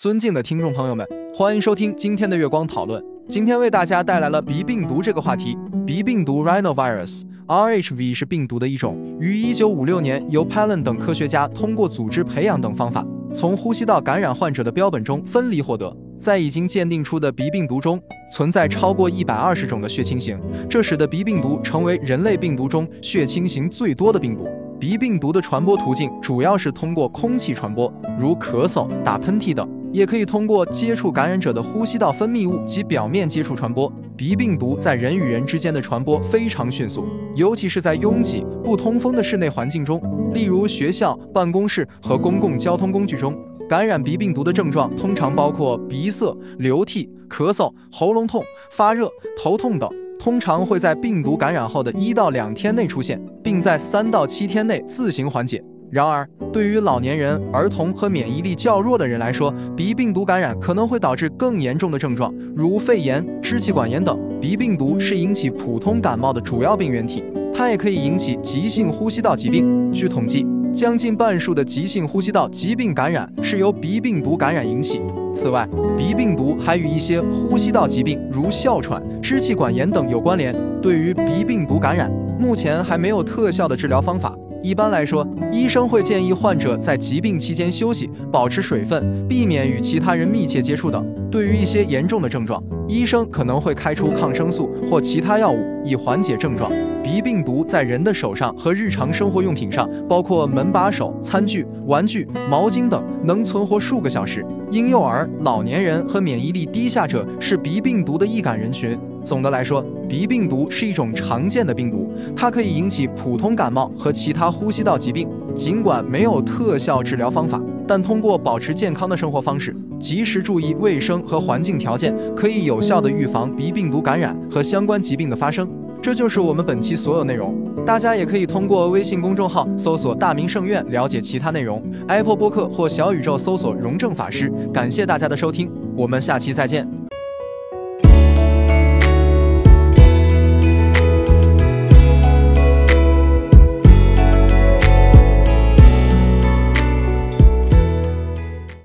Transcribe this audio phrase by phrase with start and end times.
[0.00, 1.04] 尊敬的听众朋友们，
[1.34, 3.04] 欢迎收听今天的月光讨论。
[3.28, 5.58] 今天为大家带来了鼻病毒这个话题。
[5.84, 15.92] 鼻病毒 （Rhinovirus）（RHV） 是病毒的一种，于1956年由 Palin 等科学家通过组织培养等方法，从呼吸道感染患者的标本中分离获得。
[16.16, 18.00] 在已经鉴定出的鼻病毒中，
[18.32, 20.40] 存在超过120种的血清型，
[20.70, 24.48] 这使得鼻病毒成为人类病毒中血清型最多的病毒。
[24.78, 33.92] 鼻病毒的传播途径主要是通过空气传播，如咳嗽、打喷嚏等，也可以通过接触感染者的呼吸道分泌物及表面接触传播。
[34.16, 40.00] 鼻病毒在人与人之间的传播非常迅速，尤其是在拥挤、不通风的室内环境中，
[40.34, 43.36] 例如学校、办公室和公共交通工具中。
[43.68, 49.10] 感染鼻病毒的症状通常包括鼻塞、流涕、咳嗽、喉咙痛、发热、
[49.40, 49.88] 头痛等。
[50.18, 55.62] 通常会在病毒感染后的一到两天内出现，并在三到七天内自行缓解。
[55.90, 64.18] 然而，对于老年人、儿童和免疫力较弱的人来说，鼻病毒感染可能会导致更严重的症状，如肺炎、支气管炎等。
[64.38, 69.90] 鼻病毒是引起普通感冒的主要病原体，它也可以引起急性呼吸道疾病。
[69.90, 75.00] 据统计，将近半数的急性呼吸道疾病感染是由鼻病毒感染引起。
[75.32, 75.66] 此外，
[75.96, 80.54] 鼻病毒还与一些呼吸道疾病，如哮喘、支气管炎等有关联。
[80.82, 84.36] 对于鼻病毒感染，目前还没有特效的治疗方法。
[84.68, 91.02] 一般来说，医生会建议患者在疾病期间休息，保持水分，避免与其他人密切接触等。
[91.30, 96.70] 对于一些严重的症状，医生可能会开出抗生素或其他药物以缓解症状。
[97.02, 104.44] 鼻病毒在人的手上和日常生活用品上，包括门把手、餐具、玩具、毛巾等，能存活数个小时。
[104.70, 108.98] 婴幼儿、老年人和免疫力低下者是鼻病毒的易感人群。
[109.28, 115.28] 总的来说，鼻病毒是一种常见的病毒，它可以引起普通感冒和其他呼吸道疾病。
[115.54, 125.68] 尽管没有特效治疗方法，但通过保持健康的生活方式，及时注意卫生和环境条件，可以有效的预防鼻病毒感染和相关疾病的发生。
[126.00, 127.54] 这就是我们本期所有内容。
[127.84, 131.82] 大家也可以通过微信公众号搜索“大明圣院”了解其他内容。
[132.06, 134.50] Apple 播客或小宇宙搜索“荣正法师”。
[134.72, 136.97] 感谢大家的收听，我们下期再见。